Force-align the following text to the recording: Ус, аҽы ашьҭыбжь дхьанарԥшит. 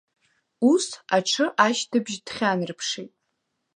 Ус, 0.71 0.85
аҽы 1.15 1.45
ашьҭыбжь 1.65 2.17
дхьанарԥшит. 2.25 3.11